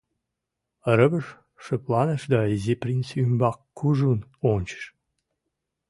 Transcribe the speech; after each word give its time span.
Рывыж 0.97 1.27
шыпланыш 1.63 2.21
да 2.31 2.39
Изи 2.55 2.75
принц 2.81 3.07
ӱмбак 3.23 3.57
кужун 3.77 4.19
ончыш. 4.53 4.83